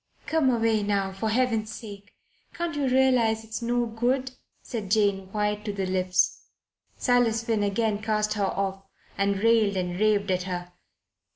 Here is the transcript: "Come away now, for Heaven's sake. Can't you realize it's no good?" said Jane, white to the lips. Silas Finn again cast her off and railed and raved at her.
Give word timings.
"Come 0.25 0.49
away 0.49 0.81
now, 0.81 1.11
for 1.11 1.29
Heaven's 1.29 1.71
sake. 1.75 2.15
Can't 2.55 2.75
you 2.75 2.87
realize 2.87 3.43
it's 3.43 3.61
no 3.61 3.85
good?" 3.85 4.31
said 4.63 4.89
Jane, 4.89 5.31
white 5.31 5.63
to 5.65 5.71
the 5.73 5.85
lips. 5.85 6.47
Silas 6.97 7.43
Finn 7.43 7.61
again 7.61 8.01
cast 8.01 8.33
her 8.33 8.45
off 8.47 8.81
and 9.15 9.43
railed 9.43 9.77
and 9.77 9.99
raved 9.99 10.31
at 10.31 10.41
her. 10.49 10.73